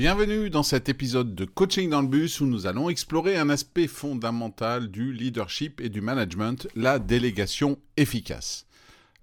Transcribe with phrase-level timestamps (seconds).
[0.00, 3.86] Bienvenue dans cet épisode de Coaching dans le bus où nous allons explorer un aspect
[3.86, 8.64] fondamental du leadership et du management, la délégation efficace.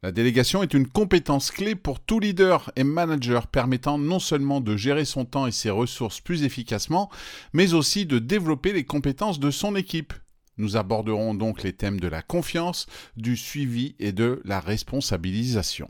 [0.03, 4.77] La délégation est une compétence clé pour tout leader et manager permettant non seulement de
[4.77, 7.09] gérer son temps et ses ressources plus efficacement,
[7.53, 10.13] mais aussi de développer les compétences de son équipe.
[10.57, 12.85] Nous aborderons donc les thèmes de la confiance,
[13.15, 15.89] du suivi et de la responsabilisation.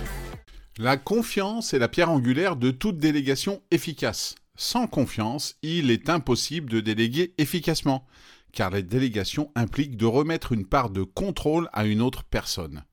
[0.83, 4.33] La confiance est la pierre angulaire de toute délégation efficace.
[4.55, 8.07] Sans confiance, il est impossible de déléguer efficacement,
[8.51, 12.83] car la délégation implique de remettre une part de contrôle à une autre personne.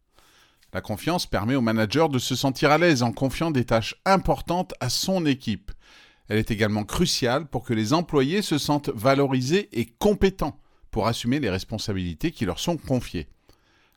[0.75, 4.75] La confiance permet au manager de se sentir à l'aise en confiant des tâches importantes
[4.81, 5.73] à son équipe.
[6.29, 10.61] Elle est également cruciale pour que les employés se sentent valorisés et compétents
[10.91, 13.29] pour assumer les responsabilités qui leur sont confiées.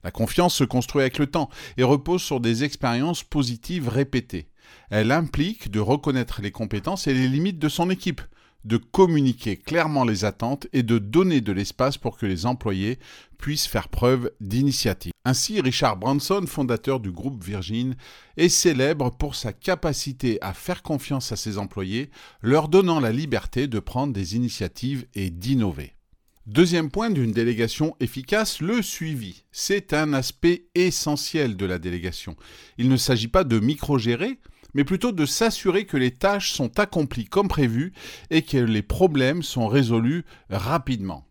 [0.03, 4.47] La confiance se construit avec le temps et repose sur des expériences positives répétées.
[4.89, 8.21] Elle implique de reconnaître les compétences et les limites de son équipe,
[8.63, 12.99] de communiquer clairement les attentes et de donner de l'espace pour que les employés
[13.37, 15.13] puissent faire preuve d'initiative.
[15.25, 17.95] Ainsi, Richard Branson, fondateur du groupe Virgin,
[18.37, 22.09] est célèbre pour sa capacité à faire confiance à ses employés,
[22.41, 25.93] leur donnant la liberté de prendre des initiatives et d'innover.
[26.47, 29.43] Deuxième point d'une délégation efficace, le suivi.
[29.51, 32.35] C'est un aspect essentiel de la délégation.
[32.79, 34.39] Il ne s'agit pas de micro-gérer,
[34.73, 37.93] mais plutôt de s'assurer que les tâches sont accomplies comme prévu
[38.31, 41.27] et que les problèmes sont résolus rapidement.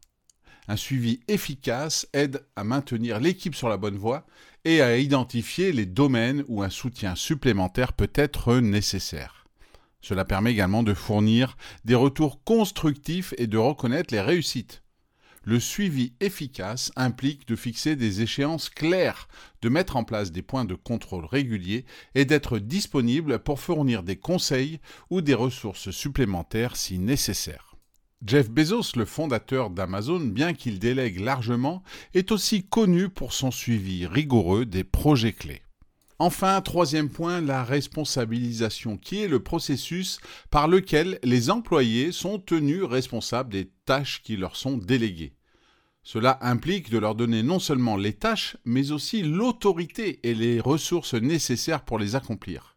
[0.69, 4.26] Un suivi efficace aide à maintenir l'équipe sur la bonne voie
[4.65, 9.44] et à identifier les domaines où un soutien supplémentaire peut être nécessaire.
[10.03, 14.84] Cela permet également de fournir des retours constructifs et de reconnaître les réussites.
[15.42, 19.26] Le suivi efficace implique de fixer des échéances claires,
[19.62, 24.16] de mettre en place des points de contrôle réguliers et d'être disponible pour fournir des
[24.16, 27.74] conseils ou des ressources supplémentaires si nécessaire.
[28.26, 34.06] Jeff Bezos, le fondateur d'Amazon, bien qu'il délègue largement, est aussi connu pour son suivi
[34.06, 35.62] rigoureux des projets clés.
[36.22, 40.20] Enfin, troisième point, la responsabilisation, qui est le processus
[40.50, 45.32] par lequel les employés sont tenus responsables des tâches qui leur sont déléguées.
[46.03, 51.14] Cela implique de leur donner non seulement les tâches, mais aussi l'autorité et les ressources
[51.14, 52.76] nécessaires pour les accomplir.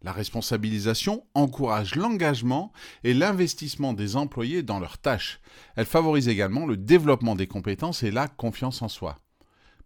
[0.00, 2.72] La responsabilisation encourage l'engagement
[3.04, 5.40] et l'investissement des employés dans leurs tâches.
[5.76, 9.18] Elle favorise également le développement des compétences et la confiance en soi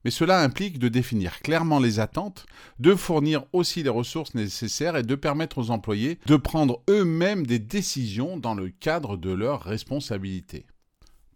[0.04, 2.46] mais cela implique de définir clairement les attentes,
[2.78, 7.58] de fournir aussi les ressources nécessaires et de permettre aux employés de prendre eux-mêmes des
[7.58, 10.66] décisions dans le cadre de leurs responsabilités.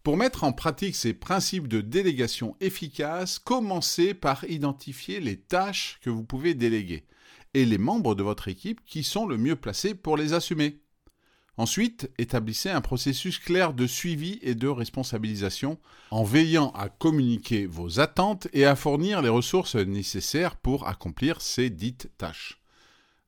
[0.03, 6.11] Pour mettre en pratique ces principes de délégation efficace, commencez par identifier les tâches que
[6.11, 7.07] vous pouvez déléguer
[7.55, 10.81] et les membres de votre équipe qui sont le mieux placés pour les assumer.
[11.59, 15.79] Ensuite, établissez un processus clair de suivi et de responsabilisation
[16.11, 21.71] en veillant à communiquer vos attentes et à fournir les ressources nécessaires pour accomplir ces
[21.71, 22.61] dites tâches.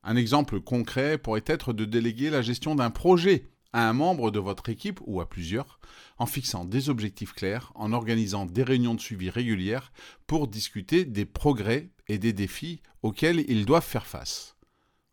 [0.03, 4.39] Un exemple concret pourrait être de déléguer la gestion d'un projet à un membre de
[4.39, 5.79] votre équipe ou à plusieurs,
[6.19, 9.93] en fixant des objectifs clairs, en organisant des réunions de suivi régulières
[10.27, 14.58] pour discuter des progrès et des défis auxquels ils doivent faire face.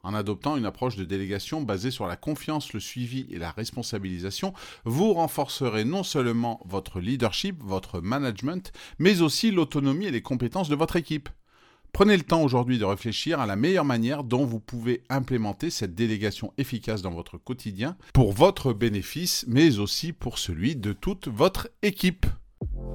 [0.06, 4.54] En adoptant une approche de délégation basée sur la confiance, le suivi et la responsabilisation,
[4.84, 10.76] vous renforcerez non seulement votre leadership, votre management, mais aussi l'autonomie et les compétences de
[10.76, 11.28] votre équipe.
[11.92, 15.96] Prenez le temps aujourd'hui de réfléchir à la meilleure manière dont vous pouvez implémenter cette
[15.96, 21.68] délégation efficace dans votre quotidien pour votre bénéfice, mais aussi pour celui de toute votre
[21.81, 22.28] équipe.